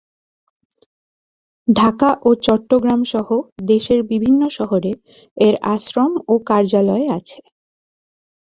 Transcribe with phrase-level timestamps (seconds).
[1.67, 3.27] ঢাকা ও চট্টগ্রামসহ
[3.65, 4.91] দেশের বিভিন্ন শহরে
[5.37, 7.39] এর আশ্রম ও কার্যালয় আছে।